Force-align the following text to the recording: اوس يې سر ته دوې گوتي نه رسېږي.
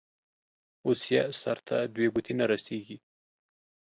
اوس 0.85 1.01
يې 1.13 1.21
سر 1.41 1.57
ته 1.67 1.77
دوې 1.93 2.07
گوتي 2.13 2.33
نه 2.39 2.45
رسېږي. 2.51 2.97